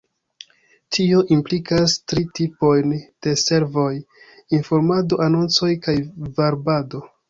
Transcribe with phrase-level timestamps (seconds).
[0.95, 3.87] Tio implikas tri tipojn de servoj:
[4.63, 6.01] informado, anoncoj kaj
[6.43, 7.09] varbado.